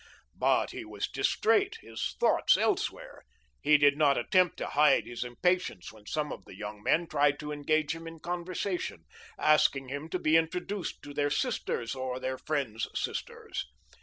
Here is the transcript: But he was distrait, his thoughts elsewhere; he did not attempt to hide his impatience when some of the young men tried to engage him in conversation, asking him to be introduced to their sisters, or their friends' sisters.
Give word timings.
But 0.33 0.71
he 0.71 0.83
was 0.83 1.07
distrait, 1.07 1.77
his 1.81 2.15
thoughts 2.19 2.57
elsewhere; 2.57 3.23
he 3.61 3.77
did 3.77 3.97
not 3.97 4.17
attempt 4.17 4.57
to 4.57 4.65
hide 4.71 5.05
his 5.05 5.23
impatience 5.23 5.91
when 5.93 6.07
some 6.07 6.31
of 6.31 6.43
the 6.45 6.55
young 6.55 6.81
men 6.81 7.05
tried 7.05 7.37
to 7.41 7.51
engage 7.51 7.93
him 7.93 8.07
in 8.07 8.17
conversation, 8.19 9.05
asking 9.37 9.89
him 9.89 10.09
to 10.09 10.17
be 10.17 10.37
introduced 10.37 11.03
to 11.03 11.13
their 11.13 11.29
sisters, 11.29 11.93
or 11.93 12.19
their 12.19 12.39
friends' 12.39 12.87
sisters. 12.95 13.65